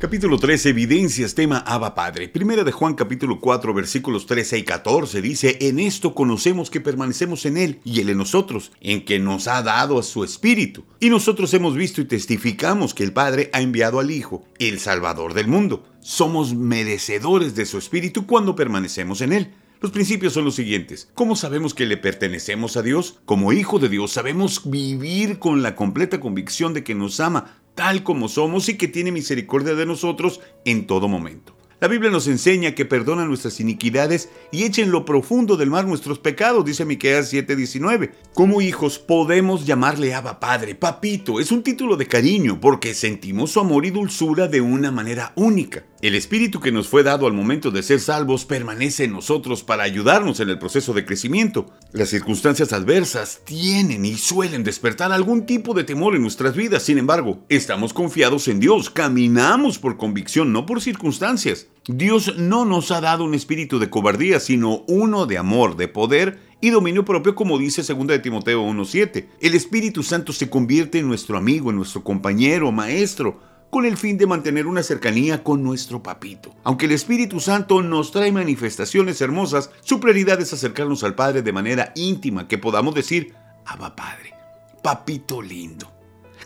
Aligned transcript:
Capítulo 0.00 0.38
13, 0.38 0.68
evidencias, 0.68 1.34
tema 1.34 1.58
Abba 1.58 1.96
Padre. 1.96 2.28
Primera 2.28 2.62
de 2.62 2.70
Juan 2.70 2.94
capítulo 2.94 3.40
4, 3.40 3.74
versículos 3.74 4.26
13 4.26 4.58
y 4.58 4.62
14 4.62 5.20
dice, 5.20 5.58
en 5.62 5.80
esto 5.80 6.14
conocemos 6.14 6.70
que 6.70 6.80
permanecemos 6.80 7.44
en 7.46 7.56
Él 7.56 7.80
y 7.82 7.98
Él 7.98 8.10
en 8.10 8.18
nosotros, 8.18 8.70
en 8.80 9.04
que 9.04 9.18
nos 9.18 9.48
ha 9.48 9.60
dado 9.64 9.98
a 9.98 10.04
su 10.04 10.22
Espíritu. 10.22 10.84
Y 11.00 11.10
nosotros 11.10 11.52
hemos 11.52 11.74
visto 11.74 12.00
y 12.00 12.04
testificamos 12.04 12.94
que 12.94 13.02
el 13.02 13.12
Padre 13.12 13.50
ha 13.52 13.60
enviado 13.60 13.98
al 13.98 14.12
Hijo, 14.12 14.44
el 14.60 14.78
Salvador 14.78 15.34
del 15.34 15.48
mundo. 15.48 15.84
Somos 15.98 16.54
merecedores 16.54 17.56
de 17.56 17.66
su 17.66 17.76
Espíritu 17.76 18.24
cuando 18.24 18.54
permanecemos 18.54 19.20
en 19.20 19.32
Él. 19.32 19.52
Los 19.80 19.92
principios 19.92 20.32
son 20.32 20.44
los 20.44 20.56
siguientes. 20.56 21.08
¿Cómo 21.14 21.36
sabemos 21.36 21.72
que 21.72 21.86
le 21.86 21.96
pertenecemos 21.96 22.76
a 22.76 22.82
Dios? 22.82 23.18
Como 23.24 23.52
hijo 23.52 23.78
de 23.78 23.88
Dios 23.88 24.12
sabemos 24.12 24.68
vivir 24.68 25.38
con 25.38 25.62
la 25.62 25.76
completa 25.76 26.18
convicción 26.18 26.74
de 26.74 26.82
que 26.82 26.96
nos 26.96 27.20
ama 27.20 27.58
tal 27.78 28.02
como 28.02 28.28
somos 28.28 28.68
y 28.68 28.76
que 28.76 28.88
tiene 28.88 29.12
misericordia 29.12 29.76
de 29.76 29.86
nosotros 29.86 30.40
en 30.64 30.88
todo 30.88 31.06
momento. 31.06 31.57
La 31.80 31.86
Biblia 31.86 32.10
nos 32.10 32.26
enseña 32.26 32.74
que 32.74 32.84
perdona 32.84 33.24
nuestras 33.24 33.60
iniquidades 33.60 34.30
y 34.50 34.64
echa 34.64 34.82
en 34.82 34.90
lo 34.90 35.04
profundo 35.04 35.56
del 35.56 35.70
mar 35.70 35.86
nuestros 35.86 36.18
pecados, 36.18 36.64
dice 36.64 36.84
Miqueas 36.84 37.32
7:19. 37.32 38.10
Como 38.34 38.60
hijos 38.60 38.98
podemos 38.98 39.64
llamarle 39.64 40.12
Abba 40.12 40.40
Padre, 40.40 40.74
Papito, 40.74 41.38
es 41.38 41.52
un 41.52 41.62
título 41.62 41.96
de 41.96 42.08
cariño 42.08 42.60
porque 42.60 42.94
sentimos 42.94 43.52
su 43.52 43.60
amor 43.60 43.86
y 43.86 43.90
dulzura 43.90 44.48
de 44.48 44.60
una 44.60 44.90
manera 44.90 45.32
única. 45.36 45.84
El 46.00 46.16
espíritu 46.16 46.60
que 46.60 46.72
nos 46.72 46.88
fue 46.88 47.04
dado 47.04 47.28
al 47.28 47.32
momento 47.32 47.70
de 47.70 47.82
ser 47.84 48.00
salvos 48.00 48.44
permanece 48.44 49.04
en 49.04 49.12
nosotros 49.12 49.62
para 49.62 49.84
ayudarnos 49.84 50.40
en 50.40 50.48
el 50.48 50.58
proceso 50.58 50.94
de 50.94 51.04
crecimiento. 51.04 51.66
Las 51.92 52.08
circunstancias 52.08 52.72
adversas 52.72 53.40
tienen 53.44 54.04
y 54.04 54.14
suelen 54.14 54.64
despertar 54.64 55.12
algún 55.12 55.46
tipo 55.46 55.74
de 55.74 55.84
temor 55.84 56.16
en 56.16 56.22
nuestras 56.22 56.56
vidas, 56.56 56.82
sin 56.82 56.98
embargo, 56.98 57.44
estamos 57.48 57.92
confiados 57.92 58.48
en 58.48 58.58
Dios, 58.58 58.90
caminamos 58.90 59.78
por 59.78 59.96
convicción, 59.96 60.52
no 60.52 60.66
por 60.66 60.80
circunstancias. 60.80 61.67
Dios 61.86 62.36
no 62.36 62.66
nos 62.66 62.90
ha 62.90 63.00
dado 63.00 63.24
un 63.24 63.34
espíritu 63.34 63.78
de 63.78 63.88
cobardía, 63.88 64.40
sino 64.40 64.84
uno 64.88 65.24
de 65.24 65.38
amor, 65.38 65.76
de 65.76 65.88
poder 65.88 66.38
y 66.60 66.68
dominio 66.70 67.04
propio, 67.04 67.34
como 67.34 67.56
dice 67.56 67.82
2 67.82 68.06
de 68.06 68.18
Timoteo 68.18 68.62
1.7. 68.62 69.26
El 69.40 69.54
Espíritu 69.54 70.02
Santo 70.02 70.34
se 70.34 70.50
convierte 70.50 70.98
en 70.98 71.08
nuestro 71.08 71.38
amigo, 71.38 71.70
en 71.70 71.76
nuestro 71.76 72.04
compañero, 72.04 72.72
maestro, 72.72 73.40
con 73.70 73.86
el 73.86 73.96
fin 73.96 74.18
de 74.18 74.26
mantener 74.26 74.66
una 74.66 74.82
cercanía 74.82 75.42
con 75.42 75.62
nuestro 75.62 76.02
papito. 76.02 76.54
Aunque 76.64 76.86
el 76.86 76.92
Espíritu 76.92 77.40
Santo 77.40 77.82
nos 77.82 78.12
trae 78.12 78.32
manifestaciones 78.32 79.20
hermosas, 79.20 79.70
su 79.82 80.00
prioridad 80.00 80.40
es 80.40 80.52
acercarnos 80.52 81.04
al 81.04 81.14
Padre 81.14 81.42
de 81.42 81.52
manera 81.52 81.92
íntima, 81.94 82.48
que 82.48 82.58
podamos 82.58 82.94
decir, 82.94 83.34
Abba 83.64 83.94
Padre, 83.94 84.34
papito 84.82 85.40
lindo. 85.40 85.97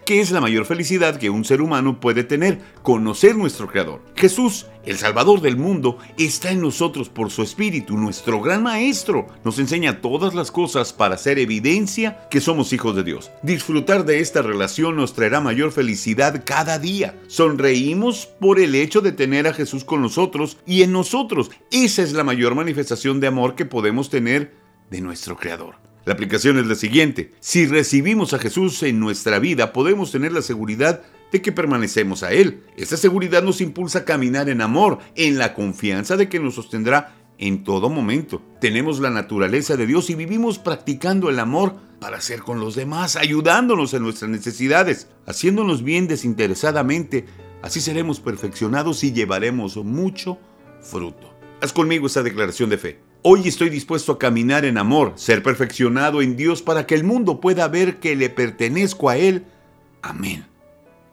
¿Qué 0.04 0.20
es 0.20 0.32
la 0.32 0.40
mayor 0.40 0.66
felicidad 0.66 1.16
que 1.16 1.30
un 1.30 1.44
ser 1.44 1.62
humano 1.62 2.00
puede 2.00 2.24
tener? 2.24 2.58
Conocer 2.82 3.36
nuestro 3.36 3.68
Creador. 3.68 4.02
Jesús, 4.16 4.66
el 4.84 4.98
Salvador 4.98 5.40
del 5.40 5.56
mundo, 5.56 5.98
está 6.18 6.50
en 6.50 6.60
nosotros 6.60 7.08
por 7.08 7.30
su 7.30 7.42
Espíritu, 7.42 7.96
nuestro 7.96 8.40
gran 8.40 8.64
Maestro. 8.64 9.28
Nos 9.44 9.60
enseña 9.60 10.00
todas 10.00 10.34
las 10.34 10.50
cosas 10.50 10.92
para 10.92 11.14
hacer 11.14 11.38
evidencia 11.38 12.26
que 12.32 12.40
somos 12.40 12.72
hijos 12.72 12.96
de 12.96 13.04
Dios. 13.04 13.30
Disfrutar 13.44 14.04
de 14.04 14.18
esta 14.18 14.42
relación 14.42 14.96
nos 14.96 15.14
traerá 15.14 15.40
mayor 15.40 15.70
felicidad 15.70 16.42
cada 16.44 16.80
día. 16.80 17.16
Sonreímos 17.28 18.26
por 18.26 18.58
el 18.58 18.74
hecho 18.74 19.02
de 19.02 19.12
tener 19.12 19.46
a 19.46 19.54
Jesús 19.54 19.84
con 19.84 20.02
nosotros 20.02 20.58
y 20.66 20.82
en 20.82 20.90
nosotros. 20.90 21.52
Esa 21.70 22.02
es 22.02 22.12
la 22.12 22.24
mayor 22.24 22.56
manifestación 22.56 23.20
de 23.20 23.28
amor 23.28 23.54
que 23.54 23.66
podemos 23.66 24.10
tener 24.10 24.52
de 24.90 25.00
nuestro 25.00 25.36
Creador. 25.36 25.91
La 26.04 26.14
aplicación 26.14 26.58
es 26.58 26.66
la 26.66 26.74
siguiente. 26.74 27.32
Si 27.38 27.66
recibimos 27.66 28.34
a 28.34 28.38
Jesús 28.38 28.82
en 28.82 28.98
nuestra 28.98 29.38
vida, 29.38 29.72
podemos 29.72 30.10
tener 30.10 30.32
la 30.32 30.42
seguridad 30.42 31.02
de 31.30 31.40
que 31.40 31.52
permanecemos 31.52 32.24
a 32.24 32.32
Él. 32.32 32.64
Esa 32.76 32.96
seguridad 32.96 33.42
nos 33.42 33.60
impulsa 33.60 34.00
a 34.00 34.04
caminar 34.04 34.48
en 34.48 34.62
amor, 34.62 34.98
en 35.14 35.38
la 35.38 35.54
confianza 35.54 36.16
de 36.16 36.28
que 36.28 36.40
nos 36.40 36.56
sostendrá 36.56 37.14
en 37.38 37.62
todo 37.62 37.88
momento. 37.88 38.42
Tenemos 38.60 38.98
la 38.98 39.10
naturaleza 39.10 39.76
de 39.76 39.86
Dios 39.86 40.10
y 40.10 40.16
vivimos 40.16 40.58
practicando 40.58 41.30
el 41.30 41.38
amor 41.38 41.76
para 42.00 42.20
ser 42.20 42.40
con 42.40 42.58
los 42.58 42.74
demás, 42.74 43.14
ayudándonos 43.14 43.94
en 43.94 44.02
nuestras 44.02 44.28
necesidades, 44.28 45.06
haciéndonos 45.26 45.84
bien 45.84 46.08
desinteresadamente. 46.08 47.26
Así 47.62 47.80
seremos 47.80 48.18
perfeccionados 48.18 49.04
y 49.04 49.12
llevaremos 49.12 49.76
mucho 49.76 50.38
fruto. 50.80 51.32
Haz 51.60 51.72
conmigo 51.72 52.08
esta 52.08 52.24
declaración 52.24 52.70
de 52.70 52.78
fe. 52.78 53.11
Hoy 53.24 53.46
estoy 53.46 53.70
dispuesto 53.70 54.10
a 54.10 54.18
caminar 54.18 54.64
en 54.64 54.78
amor, 54.78 55.12
ser 55.14 55.44
perfeccionado 55.44 56.22
en 56.22 56.36
Dios 56.36 56.60
para 56.60 56.88
que 56.88 56.96
el 56.96 57.04
mundo 57.04 57.40
pueda 57.40 57.68
ver 57.68 58.00
que 58.00 58.16
le 58.16 58.30
pertenezco 58.30 59.08
a 59.08 59.16
Él. 59.16 59.44
Amén. 60.02 60.44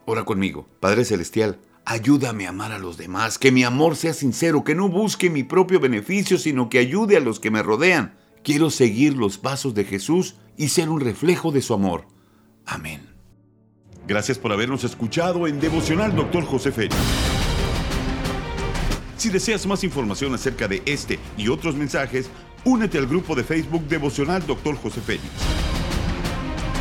Ora 0.05 0.25
conmigo, 0.25 0.67
Padre 0.79 1.05
Celestial, 1.05 1.59
ayúdame 1.85 2.47
a 2.47 2.49
amar 2.49 2.71
a 2.71 2.79
los 2.79 2.97
demás, 2.97 3.37
que 3.37 3.51
mi 3.51 3.63
amor 3.63 3.95
sea 3.95 4.13
sincero, 4.13 4.63
que 4.63 4.73
no 4.73 4.89
busque 4.89 5.29
mi 5.29 5.43
propio 5.43 5.79
beneficio, 5.79 6.39
sino 6.39 6.67
que 6.67 6.79
ayude 6.79 7.15
a 7.15 7.19
los 7.19 7.39
que 7.39 7.51
me 7.51 7.61
rodean. 7.61 8.17
Quiero 8.43 8.71
seguir 8.71 9.15
los 9.15 9.37
pasos 9.37 9.75
de 9.75 9.83
Jesús 9.83 10.37
y 10.57 10.69
ser 10.69 10.89
un 10.89 11.01
reflejo 11.01 11.51
de 11.51 11.61
su 11.61 11.75
amor. 11.75 12.07
Amén. 12.65 13.01
Gracias 14.07 14.39
por 14.39 14.51
habernos 14.51 14.83
escuchado 14.83 15.45
en 15.45 15.59
Devocional 15.59 16.15
Dr. 16.15 16.43
José 16.43 16.71
Félix. 16.71 16.97
Si 19.19 19.27
deseas 19.29 19.65
más 19.67 19.83
información 19.83 20.33
acerca 20.33 20.69
de 20.69 20.81
este 20.85 21.19
y 21.35 21.49
otros 21.49 21.75
mensajes, 21.75 22.29
únete 22.63 22.97
al 22.97 23.05
grupo 23.05 23.35
de 23.35 23.43
Facebook 23.43 23.85
Devocional 23.89 24.47
Dr. 24.47 24.77
José 24.77 25.01
Félix. 25.01 25.27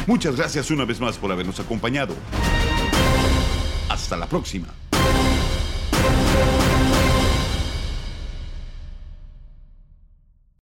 Muchas 0.07 0.37
gracias 0.37 0.71
una 0.71 0.85
vez 0.85 1.01
más 1.01 1.19
por 1.19 1.33
habernos 1.33 1.59
acompañado. 1.59 2.15
Hasta 3.89 4.17
la 4.17 4.29
próxima. 4.29 4.69